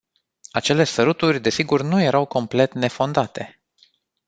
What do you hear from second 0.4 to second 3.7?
Acele săruturi, desigur, nu erau complet nefondate.